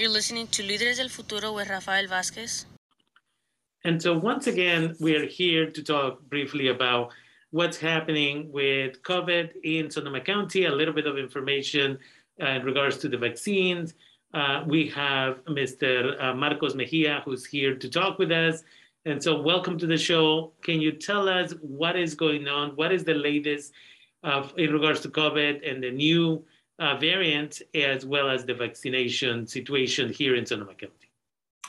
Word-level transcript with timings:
You're 0.00 0.08
listening 0.08 0.46
to 0.52 0.62
Líderes 0.62 0.96
del 0.96 1.10
Futuro 1.10 1.52
with 1.52 1.68
Rafael 1.68 2.06
Vázquez. 2.06 2.64
And 3.84 4.00
so, 4.00 4.16
once 4.16 4.46
again, 4.46 4.96
we're 4.98 5.26
here 5.26 5.70
to 5.70 5.82
talk 5.82 6.22
briefly 6.22 6.68
about 6.68 7.12
what's 7.50 7.76
happening 7.76 8.50
with 8.50 9.02
COVID 9.02 9.50
in 9.62 9.90
Sonoma 9.90 10.22
County, 10.22 10.64
a 10.64 10.70
little 10.70 10.94
bit 10.94 11.06
of 11.06 11.18
information 11.18 11.98
uh, 12.42 12.46
in 12.46 12.62
regards 12.64 12.96
to 12.96 13.10
the 13.10 13.18
vaccines. 13.18 13.92
Uh, 14.32 14.64
we 14.66 14.88
have 14.88 15.44
Mr. 15.44 16.18
Uh, 16.18 16.34
Marcos 16.34 16.74
Mejia, 16.74 17.20
who's 17.26 17.44
here 17.44 17.74
to 17.76 17.86
talk 17.90 18.18
with 18.18 18.32
us. 18.32 18.62
And 19.04 19.22
so, 19.22 19.38
welcome 19.42 19.76
to 19.76 19.86
the 19.86 19.98
show. 19.98 20.54
Can 20.62 20.80
you 20.80 20.92
tell 20.92 21.28
us 21.28 21.52
what 21.60 21.94
is 21.98 22.14
going 22.14 22.48
on? 22.48 22.70
What 22.70 22.90
is 22.90 23.04
the 23.04 23.12
latest 23.12 23.74
in 24.56 24.72
regards 24.72 25.00
to 25.00 25.10
COVID 25.10 25.70
and 25.70 25.82
the 25.82 25.90
new 25.90 26.42
uh, 26.80 26.96
variant, 26.96 27.62
as 27.74 28.04
well 28.04 28.28
as 28.30 28.44
the 28.44 28.54
vaccination 28.54 29.46
situation 29.46 30.12
here 30.12 30.34
in 30.34 30.46
Sonoma 30.46 30.74
County? 30.74 31.10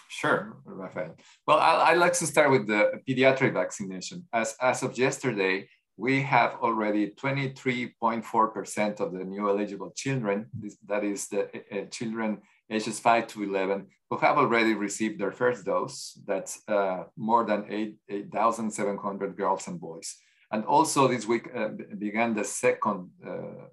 Sure, 0.08 0.58
Rafael. 0.66 1.16
Well, 1.46 1.60
I, 1.60 1.92
would 1.92 2.00
like 2.00 2.14
to 2.14 2.26
start 2.26 2.52
with 2.52 2.68
the 2.68 2.92
pediatric 3.08 3.54
vaccination. 3.54 4.26
As, 4.34 4.56
as 4.62 4.84
of 4.84 4.98
yesterday, 4.98 5.68
we 5.98 6.22
have 6.22 6.56
already 6.62 7.12
23.4% 7.12 9.00
of 9.00 9.14
the 9.14 9.24
new 9.24 9.50
eligible 9.50 9.92
children, 9.96 10.48
that 10.88 11.04
is 11.04 11.28
the 11.28 11.50
uh, 11.72 11.86
children 11.92 12.42
ages 12.70 13.00
5 13.00 13.28
to 13.28 13.44
11, 13.44 13.88
who 14.10 14.18
have 14.18 14.38
already 14.38 14.74
received 14.74 15.20
their 15.20 15.32
first 15.32 15.66
dose. 15.66 16.18
That's 16.26 16.62
uh, 16.68 17.04
more 17.18 17.46
than 17.46 17.66
8,700 18.10 19.32
8, 19.32 19.38
girls 19.38 19.68
and 19.68 19.80
boys. 19.80 20.16
And 20.52 20.66
also 20.66 21.08
this 21.08 21.26
week 21.26 21.50
uh, 21.56 21.70
began 21.98 22.34
the 22.34 22.44
second 22.44 23.10
uh, 23.26 23.68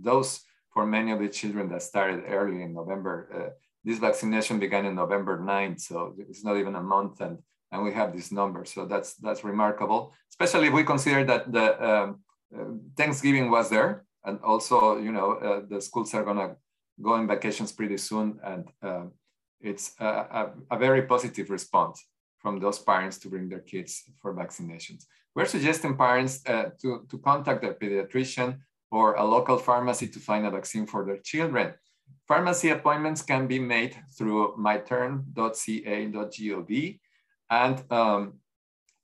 dose 0.00 0.40
for 0.74 0.84
many 0.84 1.12
of 1.12 1.20
the 1.20 1.28
children 1.28 1.68
that 1.70 1.82
started 1.82 2.24
early 2.28 2.60
in 2.62 2.74
November. 2.74 3.14
Uh, 3.32 3.50
this 3.84 3.98
vaccination 3.98 4.58
began 4.58 4.84
in 4.84 4.94
November 4.96 5.38
9th, 5.38 5.80
so 5.80 6.14
it's 6.18 6.44
not 6.44 6.56
even 6.56 6.74
a 6.74 6.82
month, 6.82 7.20
and, 7.20 7.38
and 7.70 7.84
we 7.84 7.92
have 7.92 8.12
this 8.12 8.32
number. 8.32 8.64
So 8.64 8.84
that's 8.84 9.14
that's 9.14 9.44
remarkable, 9.44 10.12
especially 10.30 10.66
if 10.68 10.74
we 10.74 10.84
consider 10.84 11.22
that 11.24 11.52
the 11.52 11.66
um, 11.88 12.20
uh, 12.54 12.64
Thanksgiving 12.96 13.50
was 13.50 13.70
there, 13.70 14.04
and 14.24 14.40
also 14.42 14.98
you 14.98 15.12
know 15.12 15.28
uh, 15.32 15.60
the 15.68 15.80
schools 15.80 16.12
are 16.14 16.24
gonna 16.24 16.56
go 17.00 17.12
on 17.12 17.28
vacations 17.28 17.72
pretty 17.72 17.98
soon, 17.98 18.40
and 18.42 18.64
uh, 18.82 19.04
it's 19.60 19.92
a, 20.00 20.06
a, 20.40 20.52
a, 20.72 20.78
very 20.78 21.02
positive 21.02 21.50
response 21.50 22.06
from 22.38 22.60
those 22.60 22.78
parents 22.78 23.18
to 23.18 23.28
bring 23.28 23.48
their 23.48 23.64
kids 23.72 24.02
for 24.20 24.34
vaccinations. 24.34 25.04
We're 25.34 25.46
suggesting 25.46 25.96
parents 25.96 26.42
uh, 26.46 26.70
to, 26.80 27.06
to 27.10 27.18
contact 27.18 27.62
their 27.62 27.74
pediatrician 27.74 28.58
or 28.94 29.14
a 29.14 29.24
local 29.24 29.58
pharmacy 29.58 30.06
to 30.06 30.20
find 30.20 30.46
a 30.46 30.50
vaccine 30.50 30.86
for 30.86 31.04
their 31.04 31.18
children. 31.18 31.74
Pharmacy 32.28 32.68
appointments 32.70 33.22
can 33.22 33.48
be 33.48 33.58
made 33.58 33.96
through 34.16 34.54
myturn.ca.gov. 34.56 37.00
And 37.50 37.92
um, 37.92 38.34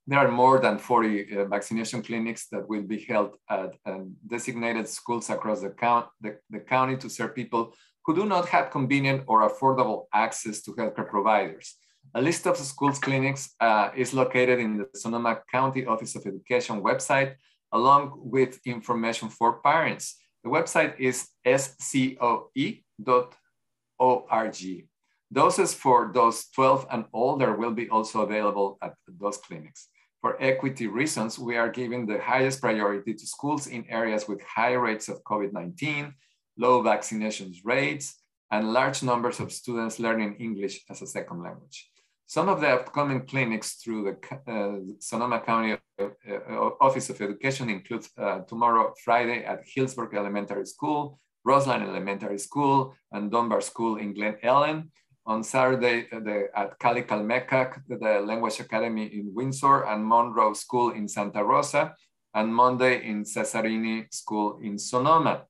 there 0.06 0.20
are 0.20 0.30
more 0.30 0.60
than 0.60 0.78
40 0.78 1.36
uh, 1.36 1.44
vaccination 1.46 2.02
clinics 2.02 2.46
that 2.52 2.68
will 2.68 2.82
be 2.82 3.00
held 3.00 3.32
at 3.48 3.74
um, 3.84 4.14
designated 4.26 4.88
schools 4.88 5.28
across 5.28 5.60
the, 5.60 5.70
count, 5.70 6.06
the, 6.20 6.38
the 6.50 6.60
county 6.60 6.96
to 6.96 7.10
serve 7.10 7.34
people 7.34 7.74
who 8.04 8.14
do 8.14 8.24
not 8.24 8.48
have 8.48 8.70
convenient 8.70 9.24
or 9.26 9.48
affordable 9.48 10.04
access 10.14 10.62
to 10.62 10.70
healthcare 10.72 11.08
providers. 11.08 11.74
A 12.14 12.22
list 12.22 12.46
of 12.46 12.56
schools 12.56 13.00
clinics 13.00 13.54
uh, 13.60 13.90
is 13.96 14.14
located 14.14 14.60
in 14.60 14.78
the 14.78 14.88
Sonoma 14.94 15.40
County 15.50 15.84
Office 15.84 16.14
of 16.16 16.26
Education 16.26 16.80
website 16.80 17.34
along 17.72 18.12
with 18.16 18.60
information 18.66 19.28
for 19.28 19.60
parents. 19.60 20.16
The 20.44 20.50
website 20.50 20.98
is 20.98 21.28
scoe.org. 21.44 22.82
Doses 25.32 25.74
for 25.74 26.10
those 26.12 26.48
12 26.50 26.86
and 26.90 27.04
older 27.12 27.56
will 27.56 27.70
be 27.70 27.88
also 27.88 28.22
available 28.22 28.78
at 28.82 28.94
those 29.06 29.36
clinics. 29.36 29.88
For 30.20 30.36
equity 30.42 30.86
reasons, 30.86 31.38
we 31.38 31.56
are 31.56 31.70
giving 31.70 32.04
the 32.04 32.20
highest 32.20 32.60
priority 32.60 33.14
to 33.14 33.26
schools 33.26 33.68
in 33.68 33.86
areas 33.88 34.28
with 34.28 34.42
high 34.42 34.74
rates 34.74 35.08
of 35.08 35.22
COVID-19, 35.24 36.12
low 36.58 36.82
vaccination 36.82 37.54
rates, 37.64 38.20
and 38.50 38.72
large 38.72 39.02
numbers 39.02 39.40
of 39.40 39.52
students 39.52 40.00
learning 40.00 40.34
English 40.40 40.84
as 40.90 41.00
a 41.00 41.06
second 41.06 41.42
language. 41.42 41.88
Some 42.36 42.48
of 42.48 42.60
the 42.60 42.68
upcoming 42.68 43.26
clinics 43.26 43.72
through 43.72 44.04
the 44.04 44.16
uh, 44.46 44.78
Sonoma 45.00 45.40
County 45.40 45.72
uh, 46.00 46.04
uh, 46.04 46.70
Office 46.80 47.10
of 47.10 47.20
Education 47.20 47.68
include 47.68 48.06
uh, 48.16 48.42
tomorrow, 48.42 48.94
Friday 49.04 49.42
at 49.44 49.66
Healdsburg 49.66 50.14
Elementary 50.14 50.64
School, 50.64 51.18
Roseland 51.44 51.82
Elementary 51.82 52.38
School, 52.38 52.94
and 53.10 53.32
Dunbar 53.32 53.60
School 53.60 53.96
in 53.96 54.14
Glen 54.14 54.36
Ellen. 54.44 54.92
On 55.26 55.42
Saturday 55.42 56.06
uh, 56.12 56.20
the, 56.20 56.46
at 56.54 56.78
Cali 56.78 57.02
Calmecac, 57.02 57.82
the 57.88 58.20
Language 58.24 58.60
Academy 58.60 59.06
in 59.06 59.34
Windsor, 59.34 59.82
and 59.88 60.06
Monroe 60.06 60.54
School 60.54 60.90
in 60.92 61.08
Santa 61.08 61.42
Rosa, 61.42 61.96
and 62.34 62.54
Monday 62.54 63.08
in 63.08 63.24
Sassarini 63.24 64.06
School 64.14 64.60
in 64.62 64.78
Sonoma. 64.78 65.46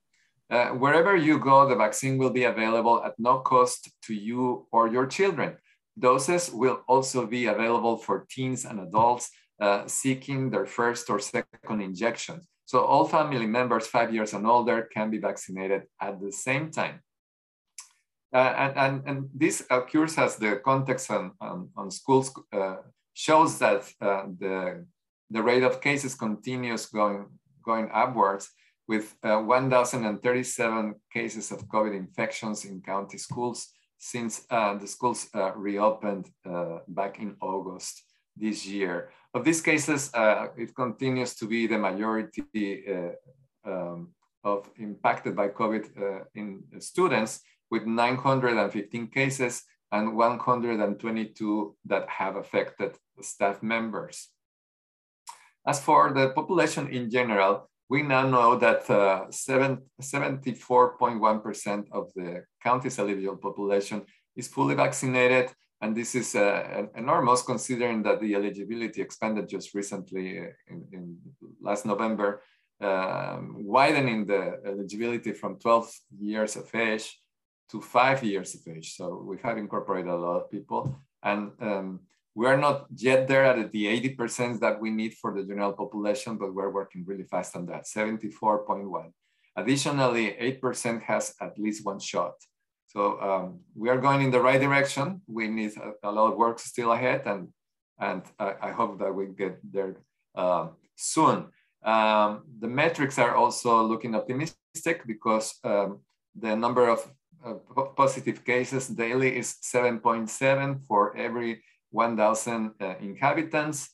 Uh, 0.49 0.69
wherever 0.69 1.15
you 1.15 1.39
go, 1.39 1.69
the 1.69 1.77
vaccine 1.77 2.17
will 2.17 2.31
be 2.31 2.45
available 2.45 3.05
at 3.05 3.13
no 3.19 3.41
cost 3.41 3.93
to 4.05 4.15
you 4.15 4.67
or 4.73 4.89
your 4.89 5.07
children. 5.07 5.59
Doses 6.01 6.51
will 6.51 6.83
also 6.89 7.27
be 7.27 7.47
available 7.47 7.97
for 7.97 8.27
teens 8.31 8.65
and 8.65 8.81
adults 8.81 9.31
uh, 9.61 9.87
seeking 9.87 10.51
their 10.51 10.67
first 10.67 11.11
or 11.11 11.21
second 11.21 11.81
injections. 11.83 12.47
So 12.65 12.85
all 12.85 13.07
family 13.07 13.47
members 13.47 13.87
five 13.87 14.15
years 14.15 14.33
and 14.33 14.47
older 14.47 14.89
can 14.95 15.11
be 15.11 15.19
vaccinated 15.19 15.83
at 16.01 16.21
the 16.21 16.33
same 16.33 16.71
time. 16.71 17.01
Uh, 18.33 18.55
and, 18.57 18.77
and, 18.77 19.03
and 19.07 19.29
this 19.35 19.67
occurs 19.71 20.17
as 20.17 20.37
the 20.37 20.61
context 20.65 21.11
on, 21.11 21.33
on, 21.41 21.69
on 21.77 21.91
schools 21.91 22.33
uh, 22.53 22.77
shows 23.13 23.59
that 23.59 23.83
uh, 24.01 24.23
the, 24.39 24.87
the 25.31 25.43
rate 25.43 25.65
of 25.65 25.81
cases 25.81 26.15
continues 26.15 26.87
going, 26.87 27.27
going 27.65 27.91
upwards 27.93 28.51
with 28.87 29.15
uh, 29.25 29.39
1,037 29.39 30.95
cases 31.13 31.51
of 31.51 31.67
COVID 31.67 31.95
infections 31.95 32.65
in 32.65 32.81
county 32.81 33.19
schools 33.19 33.69
since 34.01 34.47
uh, 34.51 34.75
the 34.79 34.87
schools 34.87 35.29
uh, 35.35 35.53
reopened 35.55 36.31
uh, 36.49 36.79
back 36.89 37.21
in 37.21 37.37
August 37.41 38.03
this 38.35 38.67
year. 38.67 39.11
Of 39.35 39.45
these 39.45 39.61
cases, 39.61 40.11
uh, 40.15 40.49
it 40.57 40.75
continues 40.75 41.35
to 41.37 41.47
be 41.47 41.67
the 41.67 41.79
majority 41.79 42.85
uh, 42.89 43.71
um, 43.71 44.09
of 44.43 44.69
impacted 44.77 45.37
by 45.37 45.49
COVID 45.49 45.85
uh, 45.97 46.25
in 46.35 46.65
students 46.81 47.41
with 47.71 47.85
915 47.87 49.09
cases 49.09 49.63
and 49.93 50.17
122 50.17 51.77
that 51.85 52.09
have 52.09 52.37
affected 52.37 52.97
staff 53.21 53.63
members. 53.63 54.29
As 55.67 55.79
for 55.79 56.13
the 56.13 56.31
population 56.31 56.89
in 56.89 57.11
general, 57.11 57.70
we 57.91 58.03
now 58.03 58.27
know 58.27 58.57
that 58.57 58.87
74.1% 58.87 61.69
uh, 61.69 61.83
of 61.99 62.11
the 62.15 62.45
county's 62.63 62.99
eligible 63.01 63.37
population 63.37 64.03
is 64.37 64.47
fully 64.47 64.77
vaccinated. 64.77 65.51
And 65.83 65.97
this 65.97 66.15
is 66.15 66.37
uh, 66.37 66.87
enormous 66.95 67.43
considering 67.43 68.05
that 68.05 68.21
the 68.21 68.37
eligibility 68.37 69.03
expanded 69.03 69.49
just 69.49 69.75
recently 69.75 70.39
uh, 70.39 70.53
in, 70.69 70.87
in 70.93 71.17
last 71.61 71.85
November, 71.85 72.43
um, 72.81 73.57
widening 73.65 74.25
the 74.25 74.61
eligibility 74.65 75.33
from 75.33 75.59
12 75.59 75.93
years 76.21 76.55
of 76.55 76.73
age 76.73 77.21
to 77.71 77.81
five 77.81 78.23
years 78.23 78.55
of 78.55 78.61
age. 78.73 78.95
So 78.95 79.21
we 79.27 79.39
have 79.43 79.59
incorporated 79.59 80.13
a 80.13 80.17
lot 80.17 80.37
of 80.37 80.49
people. 80.51 81.01
And 81.25 81.51
um, 81.61 82.03
we 82.35 82.47
are 82.47 82.57
not 82.57 82.87
yet 82.95 83.27
there 83.27 83.45
at 83.45 83.73
the 83.73 83.87
80% 84.17 84.61
that 84.61 84.81
we 84.81 84.91
need 84.91 85.15
for 85.15 85.35
the 85.35 85.43
general 85.43 85.73
population, 85.73 86.37
but 86.37 86.55
we're 86.55 86.71
working 86.71 87.05
really 87.05 87.25
fast 87.25 87.57
on 87.57 87.67
that, 87.67 87.85
74.1. 87.85 89.13
Additionally, 89.57 90.37
8% 90.63 91.03
has 91.03 91.35
at 91.41 91.59
least 91.59 91.85
one 91.85 91.99
shot. 91.99 92.35
So 92.87 93.21
um, 93.21 93.61
we 93.75 93.89
are 93.89 93.99
going 93.99 94.23
in 94.23 94.31
the 94.31 94.41
right 94.41 94.61
direction. 94.61 95.23
We 95.27 95.49
need 95.49 95.73
a, 95.77 96.09
a 96.09 96.13
lot 96.13 96.33
of 96.33 96.39
work 96.39 96.59
still 96.59 96.93
ahead, 96.93 97.23
and, 97.27 97.49
and 97.99 98.23
I, 98.39 98.55
I 98.63 98.71
hope 98.71 98.99
that 99.01 99.13
we 99.13 99.27
get 99.27 99.59
there 99.63 99.97
uh, 100.35 100.69
soon. 100.97 101.47
Um, 101.83 102.43
the 102.59 102.69
metrics 102.69 103.19
are 103.19 103.35
also 103.35 103.83
looking 103.83 104.15
optimistic 104.15 105.07
because 105.07 105.59
um, 105.65 106.01
the 106.35 106.55
number 106.55 106.89
of 106.89 107.11
uh, 107.45 107.55
positive 107.97 108.45
cases 108.45 108.89
daily 108.89 109.37
is 109.37 109.57
7.7 109.63 110.85
for 110.87 111.17
every 111.17 111.63
1,000 111.91 112.73
uh, 112.81 112.95
inhabitants 113.01 113.91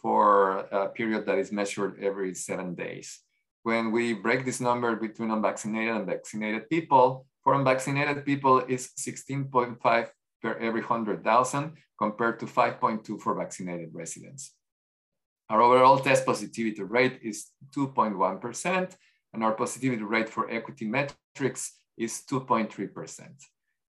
for 0.00 0.58
a 0.70 0.88
period 0.88 1.26
that 1.26 1.38
is 1.38 1.52
measured 1.52 2.02
every 2.02 2.34
seven 2.34 2.74
days. 2.74 3.20
When 3.62 3.92
we 3.92 4.14
break 4.14 4.44
this 4.44 4.60
number 4.60 4.96
between 4.96 5.30
unvaccinated 5.30 5.94
and 5.94 6.06
vaccinated 6.06 6.68
people, 6.70 7.26
for 7.42 7.54
unvaccinated 7.54 8.24
people 8.24 8.60
is 8.60 8.90
16.5 8.98 10.08
per 10.42 10.54
every 10.58 10.80
100,000 10.80 11.72
compared 11.98 12.38
to 12.40 12.46
5.2 12.46 13.20
for 13.20 13.34
vaccinated 13.34 13.90
residents. 13.92 14.54
Our 15.48 15.62
overall 15.62 15.98
test 15.98 16.26
positivity 16.26 16.82
rate 16.82 17.20
is 17.22 17.46
2.1%, 17.76 18.96
and 19.32 19.44
our 19.44 19.52
positivity 19.52 20.02
rate 20.02 20.28
for 20.28 20.50
equity 20.50 20.86
metrics 20.86 21.78
is 21.96 22.22
2.3%. 22.28 23.22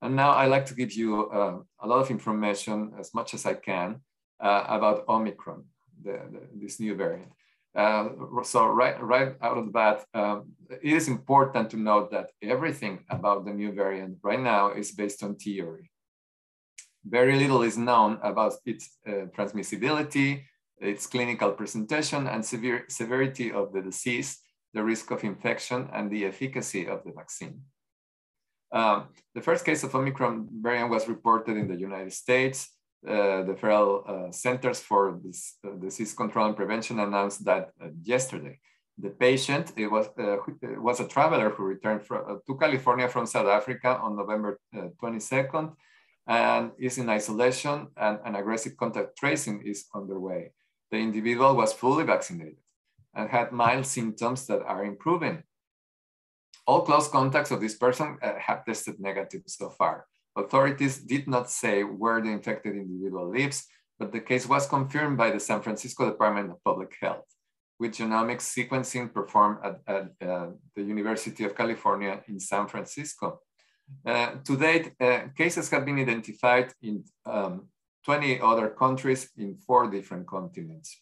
And 0.02 0.16
now 0.16 0.32
I 0.32 0.46
like 0.46 0.66
to 0.68 0.76
give 0.76 0.94
you 0.94 1.30
uh, 1.30 1.60
a 1.80 1.88
lot 1.88 2.00
of 2.00 2.12
information, 2.12 2.94
as 3.00 3.14
much 3.14 3.34
as 3.34 3.46
I 3.46 3.56
can, 3.56 4.02
uh, 4.40 4.64
about 4.68 5.08
Omicron, 5.10 5.64
the, 6.04 6.20
the, 6.32 6.42
this 6.54 6.80
new 6.80 6.96
variant. 6.96 7.32
Uh, 7.76 8.10
so 8.44 8.66
right, 8.68 9.02
right 9.04 9.36
out 9.42 9.58
of 9.58 9.66
the 9.66 9.72
bat, 9.72 10.06
um, 10.14 10.52
it 10.70 10.94
is 10.94 11.08
important 11.08 11.70
to 11.70 11.78
note 11.78 12.12
that 12.12 12.32
everything 12.42 13.04
about 13.10 13.46
the 13.46 13.54
new 13.54 13.72
variant 13.72 14.18
right 14.24 14.40
now 14.40 14.72
is 14.72 14.92
based 14.92 15.24
on 15.24 15.36
theory. 15.36 15.92
Very 17.06 17.38
little 17.38 17.62
is 17.62 17.78
known 17.78 18.20
about 18.22 18.54
its 18.66 18.98
uh, 19.08 19.28
transmissibility, 19.36 20.44
its 20.80 21.08
clinical 21.08 21.52
presentation 21.52 22.28
and 22.28 22.44
severe, 22.46 22.86
severity 22.90 23.52
of 23.52 23.74
the 23.74 23.82
disease, 23.82 24.40
the 24.74 24.84
risk 24.84 25.12
of 25.12 25.24
infection, 25.24 25.90
and 25.94 26.12
the 26.12 26.26
efficacy 26.26 26.88
of 26.88 27.04
the 27.04 27.12
vaccine. 27.12 27.62
Um, 28.72 29.08
the 29.34 29.42
first 29.42 29.66
case 29.66 29.84
of 29.84 29.96
Omicron 29.96 30.48
variant 30.52 30.90
was 30.90 31.08
reported 31.08 31.58
in 31.58 31.68
the 31.68 31.76
United 31.76 32.14
States. 32.14 32.70
Uh, 33.08 33.44
the 33.44 33.56
Federal 33.56 34.04
uh, 34.08 34.32
Centers 34.32 34.80
for 34.80 35.10
uh, 35.10 35.70
Disease 35.80 36.14
Control 36.14 36.48
and 36.48 36.56
Prevention 36.56 37.00
announced 37.00 37.46
that 37.46 37.70
uh, 37.82 37.90
yesterday. 38.02 38.60
The 38.98 39.12
patient 39.12 39.72
it 39.78 39.88
was, 39.88 40.08
uh, 40.20 40.38
it 40.62 40.82
was 40.82 41.00
a 41.00 41.08
traveler 41.08 41.52
who 41.52 41.64
returned 41.64 42.04
from, 42.04 42.24
uh, 42.28 42.36
to 42.46 42.58
California 42.58 43.08
from 43.08 43.28
South 43.28 43.48
Africa 43.48 44.00
on 44.02 44.18
November 44.18 44.60
22nd 44.74 45.74
and 46.28 46.72
is 46.78 46.98
in 46.98 47.10
isolation 47.10 47.88
and 47.96 48.20
an 48.26 48.36
aggressive 48.36 48.76
contact 48.76 49.16
tracing 49.18 49.62
is 49.64 49.86
underway. 49.94 50.52
The 50.92 50.98
individual 50.98 51.56
was 51.56 51.74
fully 51.74 52.04
vaccinated 52.04 52.58
and 53.14 53.30
had 53.30 53.52
mild 53.52 53.86
symptoms 53.86 54.46
that 54.48 54.64
are 54.64 54.84
improving. 54.84 55.44
All 56.68 56.82
close 56.82 57.08
contacts 57.08 57.52
of 57.52 57.62
this 57.62 57.76
person 57.76 58.18
uh, 58.22 58.34
have 58.40 58.66
tested 58.66 59.00
negative 59.00 59.44
so 59.48 59.70
far. 59.70 60.06
Authorities 60.36 61.00
did 61.00 61.28
not 61.28 61.50
say 61.50 61.84
where 61.84 62.22
the 62.22 62.30
infected 62.30 62.76
individual 62.76 63.32
lives, 63.32 63.66
but 63.98 64.12
the 64.12 64.20
case 64.20 64.46
was 64.48 64.68
confirmed 64.68 65.18
by 65.18 65.32
the 65.32 65.40
San 65.40 65.62
Francisco 65.62 66.06
Department 66.06 66.52
of 66.52 66.64
Public 66.64 66.94
Health, 67.02 67.26
with 67.80 67.94
genomic 67.94 68.40
sequencing 68.40 69.14
performed 69.14 69.60
at, 69.64 69.80
at 69.88 70.30
uh, 70.30 70.48
the 70.76 70.84
University 70.84 71.46
of 71.46 71.56
California 71.56 72.22
in 72.28 72.40
San 72.40 72.68
Francisco. 72.68 73.40
Uh, 74.06 74.32
to 74.44 74.58
date, 74.58 74.92
uh, 75.00 75.22
cases 75.36 75.70
have 75.70 75.86
been 75.86 76.00
identified 76.00 76.74
in 76.82 77.04
um, 77.26 77.70
20 78.04 78.42
other 78.42 78.70
countries 78.70 79.30
in 79.38 79.56
four 79.56 79.90
different 79.90 80.28
continents. 80.28 81.02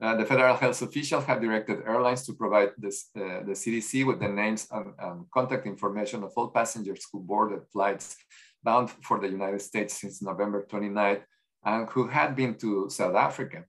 Uh, 0.00 0.16
the 0.16 0.24
federal 0.24 0.56
health 0.56 0.80
officials 0.80 1.24
have 1.24 1.42
directed 1.42 1.82
airlines 1.86 2.24
to 2.24 2.32
provide 2.32 2.70
this, 2.78 3.10
uh, 3.16 3.44
the 3.44 3.52
CDC 3.52 4.06
with 4.06 4.18
the 4.18 4.28
names 4.28 4.66
and, 4.70 4.94
contact 5.30 5.66
information 5.66 6.22
of 6.22 6.32
all 6.36 6.48
passengers 6.48 7.06
who 7.12 7.20
boarded 7.20 7.60
flights 7.70 8.16
bound 8.62 8.90
for 9.02 9.20
the 9.20 9.28
United 9.28 9.60
States 9.60 10.00
since 10.00 10.22
November 10.22 10.66
29th 10.70 11.22
and 11.64 11.88
who 11.90 12.08
had 12.08 12.34
been 12.34 12.54
to 12.54 12.88
South 12.88 13.14
Africa 13.14 13.64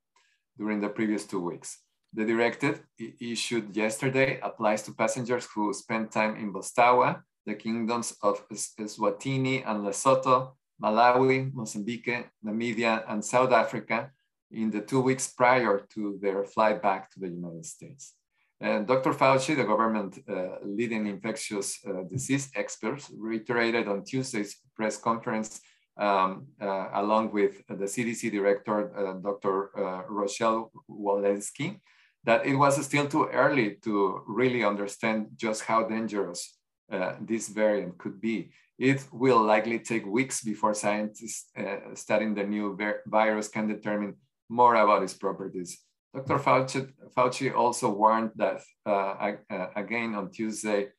during 0.58 0.80
the 0.80 0.88
previous 0.88 1.26
two 1.26 1.42
weeks. 1.42 1.80
The 2.14 2.26
directive 2.26 2.82
issued 3.20 3.76
yesterday 3.76 4.40
applies 4.42 4.84
to 4.84 4.94
passengers 4.94 5.48
who 5.54 5.74
spent 5.74 6.12
time 6.12 6.36
in 6.38 6.54
Botswana, 6.54 7.24
the 7.46 7.56
kingdoms 7.56 8.16
of 8.22 8.48
Eswatini 8.50 9.64
and 9.66 9.86
Lesotho, 9.86 10.52
Malawi, 10.82 11.54
Mozambique, 11.54 12.30
Namibia, 12.46 13.04
and 13.08 13.24
South 13.24 13.52
Africa 13.52 14.12
in 14.54 14.72
the 14.72 14.82
two 14.82 15.02
weeks 15.02 15.28
prior 15.28 15.86
to 15.94 16.20
their 16.22 16.44
flight 16.44 16.82
back 16.82 17.10
to 17.12 17.20
the 17.20 17.28
United 17.28 17.66
States. 17.66 18.14
And 18.62 18.86
Dr. 18.86 19.12
Fauci, 19.14 19.56
the 19.56 19.64
government 19.64 20.20
uh, 20.30 20.58
leading 20.64 21.08
infectious 21.08 21.80
uh, 21.88 22.04
disease 22.04 22.52
expert, 22.56 23.02
reiterated 23.18 23.88
on 23.88 24.04
Tuesday's 24.04 24.56
press 24.76 24.98
conference, 24.98 25.62
um, 25.98 26.46
uh, 26.62 26.90
along 26.94 27.32
with 27.32 27.66
the 27.68 27.86
CDC 27.86 28.32
director, 28.32 28.96
uh, 28.96 29.14
Dr. 29.14 29.78
Uh, 29.78 30.04
Rochelle 30.08 30.72
Walensky, 30.88 31.80
that 32.24 32.46
it 32.46 32.56
was 32.56 32.84
still 32.86 33.08
too 33.08 33.26
early 33.26 33.78
to 33.84 34.22
really 34.28 34.64
understand 34.64 35.30
just 35.36 35.64
how 35.64 35.84
dangerous 35.88 36.58
uh, 36.92 37.14
this 37.20 37.50
variant 37.50 37.98
could 37.98 38.22
be. 38.22 38.52
It 38.78 39.04
will 39.12 39.42
likely 39.42 39.80
take 39.80 40.06
weeks 40.06 40.44
before 40.44 40.74
scientists 40.74 41.52
studying 41.94 42.34
the 42.34 42.44
new 42.44 42.78
virus 43.06 43.48
can 43.48 43.68
determine 43.68 44.16
more 44.52 44.76
about 44.76 45.04
its 45.04 45.14
properties. 45.14 45.80
Dr. 46.14 46.40
Fauci, 46.40 46.92
Fauci 47.16 47.56
also 47.56 47.90
warned 47.90 48.32
that, 48.36 48.62
uh, 48.86 49.32
uh 49.50 49.68
again 49.76 50.14
on 50.14 50.30
Tuesday, 50.30 50.90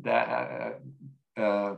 that 0.00 0.26
uh, 1.38 1.40
uh, 1.40 1.76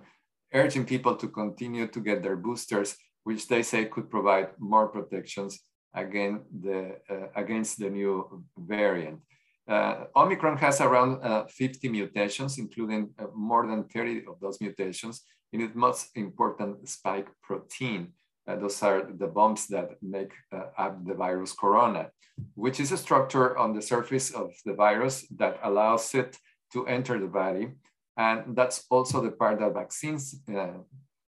urging 0.52 0.84
people 0.84 1.16
to 1.16 1.28
continue 1.28 1.86
to 1.88 2.00
get 2.00 2.22
their 2.22 2.36
boosters, 2.36 2.96
which 3.24 3.48
they 3.48 3.62
say 3.62 3.86
could 3.86 4.08
provide 4.08 4.48
more 4.58 4.86
protections 4.88 5.60
against 5.94 6.44
the, 6.62 6.96
against 7.34 7.78
the 7.78 7.90
new 7.90 8.44
variant. 8.56 9.20
Uh, 9.66 10.04
Omicron 10.14 10.58
has 10.58 10.80
around 10.80 11.22
uh, 11.22 11.46
50 11.46 11.88
mutations, 11.88 12.58
including 12.58 13.10
uh, 13.18 13.26
more 13.34 13.66
than 13.66 13.84
30 13.84 14.24
of 14.28 14.38
those 14.40 14.60
mutations 14.60 15.22
in 15.52 15.62
its 15.62 15.74
most 15.74 16.08
important 16.16 16.86
spike 16.88 17.28
protein. 17.42 18.12
Uh, 18.46 18.56
those 18.56 18.82
are 18.82 19.08
the 19.18 19.26
bumps 19.26 19.66
that 19.66 19.90
make 20.02 20.32
uh, 20.52 20.66
up 20.76 21.04
the 21.06 21.14
virus 21.14 21.52
corona, 21.52 22.10
which 22.54 22.78
is 22.78 22.92
a 22.92 22.96
structure 22.96 23.56
on 23.56 23.74
the 23.74 23.82
surface 23.82 24.30
of 24.30 24.52
the 24.64 24.74
virus 24.74 25.26
that 25.36 25.58
allows 25.62 26.14
it 26.14 26.36
to 26.72 26.86
enter 26.86 27.18
the 27.18 27.26
body. 27.26 27.68
And 28.16 28.54
that's 28.54 28.84
also 28.90 29.20
the 29.20 29.30
part 29.30 29.60
that 29.60 29.74
vaccines 29.74 30.36
uh, 30.54 30.78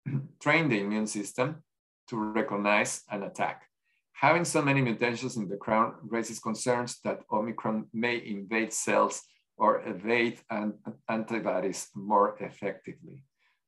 train 0.42 0.70
the 0.70 0.80
immune 0.80 1.08
system 1.08 1.64
to 2.10 2.18
recognize 2.18 3.02
and 3.10 3.24
attack. 3.24 3.64
Having 4.14 4.46
so 4.46 4.62
many 4.62 4.82
mutations 4.82 5.38
in 5.38 5.48
the 5.50 5.58
crown 5.58 5.96
raises 6.08 6.40
concerns 6.40 7.00
that 7.04 7.22
Omicron 7.32 7.88
may 7.94 8.26
invade 8.26 8.72
cells 8.72 9.22
or 9.58 9.88
evade 9.88 10.40
an 10.50 10.74
antibodies 11.10 11.90
more 11.96 12.38
effectively. 12.40 13.24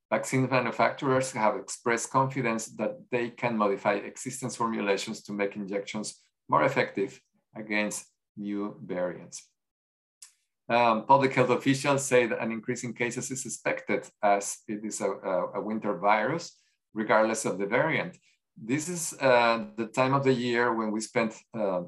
Vaccine 0.09 0.47
manufacturers 0.49 1.31
have 1.31 1.55
expressed 1.55 2.11
confidence 2.11 2.67
that 2.67 2.95
they 3.11 3.29
can 3.29 3.57
modify 3.57 3.93
existing 3.93 4.49
formulations 4.49 5.23
to 5.23 5.33
make 5.33 5.55
injections 5.55 6.21
more 6.47 6.63
effective 6.63 7.19
against 7.55 8.05
new 8.37 8.79
variants. 8.83 9.49
Um, 10.67 11.05
public 11.05 11.33
health 11.33 11.49
officials 11.49 12.05
say 12.05 12.27
that 12.27 12.41
an 12.41 12.51
increase 12.51 12.83
in 12.83 12.93
cases 12.93 13.31
is 13.31 13.45
expected 13.45 14.07
as 14.21 14.57
it 14.67 14.83
is 14.83 15.01
a, 15.01 15.11
a 15.55 15.61
winter 15.61 15.97
virus, 15.97 16.57
regardless 16.93 17.45
of 17.45 17.57
the 17.57 17.65
variant 17.65 18.17
this 18.57 18.89
is 18.89 19.13
uh, 19.19 19.65
the 19.75 19.87
time 19.87 20.13
of 20.13 20.23
the 20.23 20.33
year 20.33 20.73
when 20.73 20.91
we 20.91 21.01
spend 21.01 21.33
uh, 21.53 21.81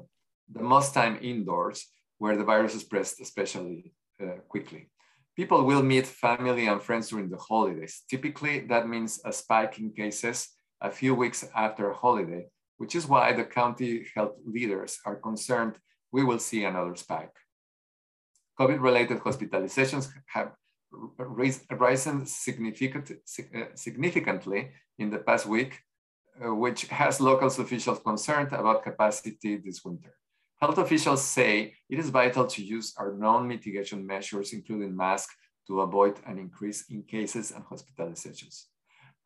the 0.50 0.62
most 0.62 0.94
time 0.94 1.18
indoors, 1.22 1.86
where 2.18 2.36
the 2.36 2.44
virus 2.44 2.74
is 2.74 2.82
spreads 2.82 3.16
especially 3.20 3.92
uh, 4.22 4.40
quickly. 4.48 4.90
People 5.38 5.62
will 5.62 5.84
meet 5.84 6.04
family 6.04 6.66
and 6.66 6.82
friends 6.82 7.10
during 7.10 7.28
the 7.30 7.36
holidays. 7.36 8.02
Typically, 8.10 8.58
that 8.66 8.88
means 8.88 9.20
a 9.24 9.32
spike 9.32 9.78
in 9.78 9.92
cases 9.92 10.48
a 10.80 10.90
few 10.90 11.14
weeks 11.14 11.48
after 11.54 11.90
a 11.90 11.94
holiday, 11.94 12.46
which 12.78 12.96
is 12.96 13.06
why 13.06 13.32
the 13.32 13.44
county 13.44 14.04
health 14.16 14.34
leaders 14.44 14.98
are 15.06 15.14
concerned 15.14 15.74
we 16.10 16.24
will 16.24 16.40
see 16.40 16.64
another 16.64 16.96
spike. 16.96 17.36
COVID-related 18.58 19.18
hospitalizations 19.20 20.08
have 20.26 20.50
risen 21.68 22.26
significant, 22.26 23.12
significantly 23.74 24.70
in 24.98 25.10
the 25.10 25.18
past 25.18 25.46
week 25.46 25.78
uh, 26.44 26.52
which 26.52 26.86
has 26.86 27.20
local 27.20 27.46
officials 27.46 28.00
concerned 28.00 28.52
about 28.52 28.82
capacity 28.82 29.56
this 29.56 29.84
winter. 29.84 30.14
Health 30.60 30.78
officials 30.78 31.24
say 31.24 31.74
it 31.88 31.98
is 32.00 32.10
vital 32.10 32.44
to 32.44 32.64
use 32.64 32.92
our 32.98 33.12
known 33.14 33.46
mitigation 33.46 34.04
measures, 34.04 34.52
including 34.52 34.96
masks, 34.96 35.34
to 35.68 35.82
avoid 35.82 36.18
an 36.26 36.38
increase 36.38 36.90
in 36.90 37.02
cases 37.02 37.52
and 37.52 37.64
hospitalizations. 37.64 38.64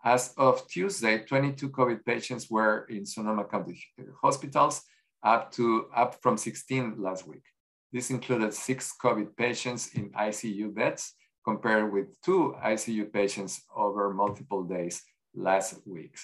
As 0.05 0.35
of 0.37 0.69
Tuesday, 0.69 1.25
22 1.25 1.71
COVID 1.71 2.05
patients 2.05 2.51
were 2.51 2.87
in 2.91 3.07
Sonoma 3.07 3.45
County 3.45 3.83
hospitals, 4.21 4.83
up 5.23 5.53
to 5.53 5.87
up 5.95 6.21
from 6.21 6.37
16 6.37 6.97
last 6.99 7.27
week. 7.27 7.45
This 7.93 8.11
included 8.11 8.53
six 8.53 8.93
COVID 9.03 9.37
patients 9.37 9.95
in 9.95 10.11
ICU 10.11 10.75
beds, 10.75 11.15
compared 11.45 11.93
with 11.93 12.21
two 12.23 12.55
ICU 12.62 13.12
patients 13.12 13.62
over 13.75 14.12
multiple 14.12 14.65
days 14.65 15.03
last 15.35 15.81
week. 15.87 16.17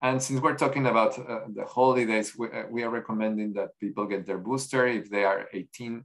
And 0.00 0.22
since 0.22 0.40
we're 0.40 0.56
talking 0.56 0.86
about 0.86 1.18
uh, 1.18 1.40
the 1.52 1.64
holidays, 1.64 2.36
we, 2.38 2.46
uh, 2.48 2.64
we, 2.70 2.84
are 2.84 2.90
recommending 2.90 3.52
that 3.54 3.70
people 3.80 4.06
get 4.06 4.26
their 4.26 4.38
booster 4.38 4.86
if 4.86 5.10
they 5.10 5.24
are 5.24 5.48
18 5.52 6.04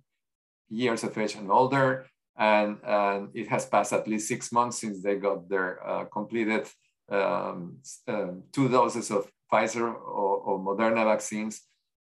years 0.69 1.03
of 1.03 1.15
age 1.17 1.35
and 1.35 1.51
older, 1.51 2.07
and, 2.35 2.77
and 2.83 3.29
it 3.35 3.47
has 3.49 3.67
passed 3.67 3.93
at 3.93 4.07
least 4.07 4.27
six 4.27 4.51
months 4.51 4.79
since 4.79 5.03
they 5.03 5.15
got 5.15 5.47
their 5.47 5.87
uh, 5.87 6.05
completed 6.05 6.67
um, 7.11 7.77
uh, 8.07 8.31
two 8.51 8.69
doses 8.69 9.11
of 9.11 9.29
Pfizer 9.51 9.93
or, 9.93 10.37
or, 10.37 10.59
Moderna 10.59 11.05
vaccines, 11.05 11.61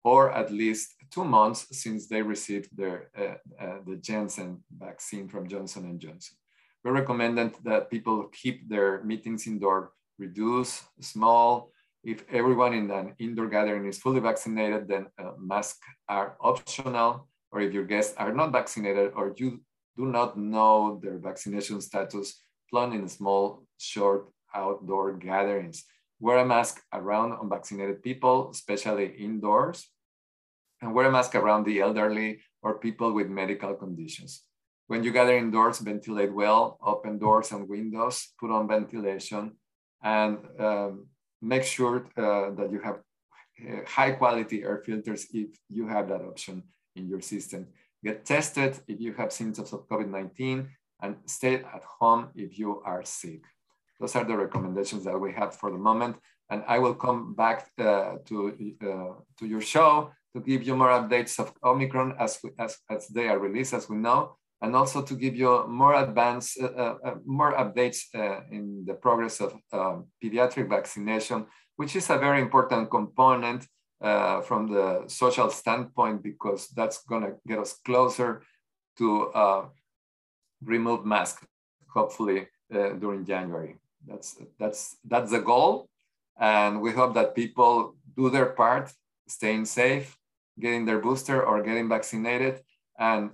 or 0.03 0.31
at 0.31 0.51
least 0.51 0.93
two 1.09 1.23
months 1.23 1.65
since 1.71 2.07
they 2.07 2.21
received 2.21 2.69
their 2.77 3.09
uh, 3.17 3.63
uh, 3.63 3.79
the 3.87 3.95
Janssen 3.95 4.63
vaccine 4.77 5.27
from 5.27 5.47
Johnson 5.47 5.85
and 5.85 5.99
Johnson. 5.99 6.37
we 6.83 6.91
recommended 6.91 7.55
that 7.63 7.89
people 7.89 8.29
keep 8.31 8.69
their 8.69 9.03
meetings 9.03 9.47
indoor, 9.47 9.93
reduce, 10.25 10.83
small. 10.99 11.71
If 12.03 12.23
everyone 12.29 12.73
in 12.73 12.91
an 12.91 13.15
indoor 13.19 13.47
gathering 13.47 13.85
is 13.85 13.99
fully 14.03 14.19
vaccinated, 14.19 14.87
then 14.87 15.07
uh, 15.17 15.33
masks 15.39 15.87
are 16.07 16.35
optional. 16.41 17.27
Or 17.51 17.61
if 17.61 17.71
your 17.71 17.85
guests 17.85 18.15
are 18.17 18.33
not 18.33 18.51
vaccinated 18.51 19.13
or 19.15 19.33
you 19.37 19.61
do 19.95 20.05
not 20.05 20.37
know 20.37 20.99
their 21.01 21.17
vaccination 21.19 21.79
status, 21.81 22.41
plan 22.69 22.93
in 22.93 23.07
small, 23.07 23.63
short 23.77 24.33
outdoor 24.55 25.13
gatherings. 25.13 25.85
Wear 26.19 26.39
a 26.39 26.45
mask 26.45 26.81
around 26.91 27.37
unvaccinated 27.41 28.01
people, 28.01 28.49
especially 28.49 29.07
indoors, 29.19 29.85
and 30.81 30.93
wear 30.93 31.07
a 31.07 31.11
mask 31.11 31.35
around 31.35 31.65
the 31.65 31.79
elderly 31.79 32.39
or 32.61 32.79
people 32.79 33.13
with 33.13 33.29
medical 33.29 33.73
conditions. 33.75 34.43
When 34.87 35.03
you 35.03 35.11
gather 35.11 35.37
indoors, 35.37 35.79
ventilate 35.79 36.33
well, 36.33 36.77
open 36.83 37.17
doors 37.17 37.51
and 37.51 37.69
windows, 37.69 38.33
put 38.39 38.51
on 38.51 38.67
ventilation, 38.67 39.55
and 40.03 40.37
um, 40.59 41.07
make 41.41 41.63
sure 41.63 42.05
uh, 42.17 42.51
that 42.51 42.69
you 42.71 42.79
have 42.79 42.99
uh, 43.61 43.85
high 43.87 44.11
quality 44.11 44.63
air 44.63 44.81
filters 44.85 45.27
if 45.33 45.49
you 45.69 45.87
have 45.87 46.09
that 46.09 46.21
option 46.21 46.63
in 46.95 47.07
your 47.07 47.21
system. 47.21 47.67
Get 48.03 48.25
tested 48.25 48.79
if 48.87 48.99
you 48.99 49.13
have 49.13 49.31
symptoms 49.31 49.71
of 49.73 49.87
COVID-19 49.87 50.67
and 51.01 51.15
stay 51.25 51.55
at 51.55 51.83
home 51.99 52.29
if 52.35 52.59
you 52.59 52.81
are 52.85 53.03
sick. 53.03 53.43
Those 53.99 54.15
are 54.15 54.25
the 54.25 54.35
recommendations 54.35 55.05
that 55.05 55.17
we 55.17 55.31
have 55.33 55.55
for 55.55 55.71
the 55.71 55.77
moment. 55.77 56.17
And 56.49 56.63
I 56.67 56.79
will 56.79 56.95
come 56.95 57.33
back 57.35 57.69
uh, 57.79 58.15
to, 58.25 58.35
uh, 58.81 59.13
to 59.39 59.45
your 59.45 59.61
show 59.61 60.11
to 60.33 60.41
give 60.41 60.63
you 60.63 60.75
more 60.75 60.89
updates 60.89 61.39
of 61.39 61.53
Omicron 61.63 62.15
as, 62.19 62.39
we, 62.43 62.49
as, 62.59 62.77
as 62.89 63.07
they 63.07 63.27
are 63.27 63.39
released, 63.39 63.73
as 63.73 63.87
we 63.87 63.97
know, 63.97 64.35
and 64.63 64.77
also 64.77 65.01
to 65.01 65.15
give 65.15 65.35
you 65.35 65.67
more 65.67 65.93
advanced, 65.95 66.57
uh, 66.61 66.67
uh, 66.67 66.95
uh 67.03 67.15
more 67.25 67.53
updates 67.53 67.99
uh, 68.15 68.39
in 68.49 68.85
the 68.87 68.93
progress 68.93 69.41
of 69.41 69.51
um, 69.73 70.05
pediatric 70.23 70.69
vaccination, 70.69 71.45
which 71.75 71.95
is 71.97 72.09
a 72.09 72.17
very 72.17 72.39
important 72.41 72.89
component 72.89 73.67
uh, 74.01 74.39
from 74.41 74.71
the 74.71 75.03
social 75.07 75.49
standpoint 75.49 76.23
because 76.23 76.69
that's 76.69 77.03
going 77.03 77.23
to 77.23 77.33
get 77.45 77.59
us 77.59 77.73
closer 77.85 78.41
to 78.97 79.27
uh, 79.33 79.65
remove 80.63 81.05
masks, 81.05 81.45
hopefully 81.93 82.47
during 82.99 83.23
January. 83.23 83.75
That's 84.07 84.37
that's 84.59 84.97
that's 85.05 85.31
the 85.31 85.41
goal, 85.41 85.87
and 86.39 86.81
we 86.81 86.91
hope 86.91 87.13
that 87.13 87.35
people 87.35 87.95
do 88.17 88.29
their 88.29 88.47
part, 88.61 88.91
staying 89.27 89.65
safe, 89.65 90.17
getting 90.59 90.85
their 90.85 90.99
booster 90.99 91.43
or 91.43 91.61
getting 91.61 91.87
vaccinated 91.87 92.63
and 92.97 93.31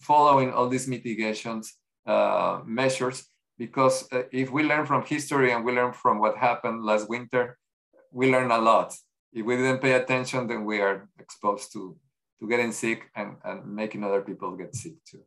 following 0.00 0.52
all 0.52 0.68
these 0.68 0.88
mitigations 0.88 1.74
uh, 2.06 2.60
measures 2.64 3.26
because 3.58 4.06
uh, 4.12 4.22
if 4.32 4.50
we 4.50 4.62
learn 4.62 4.86
from 4.86 5.04
history 5.04 5.52
and 5.52 5.64
we 5.64 5.72
learn 5.72 5.92
from 5.92 6.18
what 6.18 6.36
happened 6.36 6.84
last 6.84 7.08
winter, 7.08 7.58
we 8.12 8.30
learn 8.30 8.50
a 8.50 8.58
lot. 8.58 8.94
If 9.32 9.44
we 9.44 9.56
didn't 9.56 9.80
pay 9.80 9.92
attention, 9.92 10.46
then 10.46 10.64
we 10.64 10.80
are 10.80 11.08
exposed 11.18 11.72
to, 11.72 11.96
to 12.40 12.48
getting 12.48 12.72
sick 12.72 13.10
and, 13.14 13.36
and 13.44 13.66
making 13.66 14.04
other 14.04 14.20
people 14.20 14.56
get 14.56 14.74
sick 14.74 14.94
too. 15.04 15.22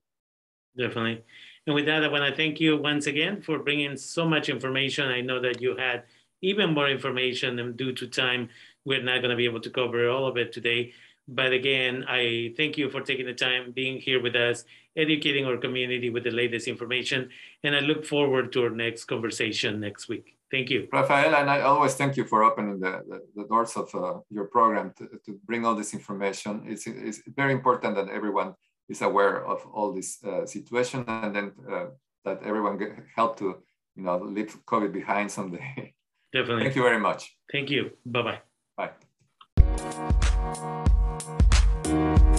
Definitely. 0.78 1.24
And 1.66 1.76
with 1.76 1.86
that, 1.88 2.04
I 2.04 2.08
want 2.08 2.30
to 2.30 2.36
thank 2.36 2.60
you 2.60 2.78
once 2.78 3.08
again 3.08 3.42
for 3.42 3.60
bringing 3.60 3.98
so 3.98 4.28
much 4.28 4.50
information. 4.50 5.10
I 5.10 5.22
know 5.22 5.40
that 5.42 5.62
you 5.62 5.76
had 5.76 6.04
even 6.42 6.74
more 6.74 6.90
information 6.90 7.60
and 7.60 7.76
due 7.76 7.94
to 7.94 8.08
time, 8.08 8.50
we're 8.86 9.04
not 9.04 9.20
going 9.20 9.32
to 9.32 9.36
be 9.36 9.46
able 9.46 9.60
to 9.60 9.70
cover 9.70 10.10
all 10.10 10.26
of 10.26 10.38
it 10.38 10.54
today. 10.54 10.94
But 11.32 11.54
again, 11.54 12.06
I 12.08 12.54
thank 12.58 12.76
you 12.76 12.90
for 12.90 13.02
taking 13.02 13.28
the 13.28 13.36
time, 13.36 13.72
being 13.72 14.00
here 14.00 14.20
with 14.20 14.36
us, 14.36 14.66
educating 14.98 15.46
our 15.46 15.58
community 15.58 16.10
with 16.10 16.24
the 16.24 16.32
latest 16.32 16.68
information. 16.68 17.30
And 17.64 17.76
I 17.76 17.82
look 17.82 18.04
forward 18.04 18.52
to 18.54 18.64
our 18.64 18.72
next 18.72 19.06
conversation 19.06 19.80
next 19.80 20.10
week. 20.10 20.36
Thank 20.50 20.72
you. 20.72 20.88
Rafael, 20.92 21.36
and 21.36 21.48
I 21.48 21.62
always 21.62 21.94
thank 21.94 22.18
you 22.18 22.26
for 22.26 22.44
opening 22.44 22.80
the, 22.80 23.04
the, 23.08 23.22
the 23.36 23.48
doors 23.48 23.78
of 23.78 23.94
uh, 23.94 24.20
your 24.32 24.46
program 24.46 24.92
to, 24.98 25.08
to 25.26 25.40
bring 25.46 25.64
all 25.66 25.76
this 25.76 25.94
information. 25.94 26.64
It's, 26.66 26.88
it's 26.88 27.22
very 27.28 27.54
important 27.54 27.96
that 27.96 28.10
everyone 28.10 28.56
is 28.90 29.04
aware 29.04 29.46
of 29.46 29.64
all 29.72 29.94
this 29.94 30.18
uh, 30.24 30.48
situation 30.48 31.06
and 31.08 31.36
then 31.36 31.52
uh, 31.72 31.86
that 32.26 32.42
everyone 32.44 32.80
get 32.80 32.96
help 33.16 33.38
to 33.38 33.58
you 33.96 34.04
know 34.04 34.18
leave 34.18 34.58
COVID 34.66 34.92
behind 34.92 35.30
someday. 35.30 35.94
Definitely. 36.34 36.64
Thank 36.64 36.76
you 36.76 36.84
very 36.84 37.00
much. 37.00 37.36
Thank 37.52 37.70
you. 37.70 37.92
Bye-bye. 38.06 38.40
Bye. 38.76 39.09